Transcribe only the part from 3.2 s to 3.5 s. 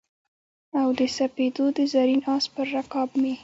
مې